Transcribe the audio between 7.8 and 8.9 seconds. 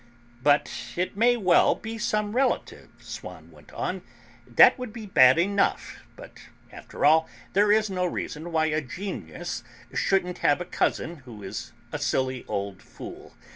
no reason why a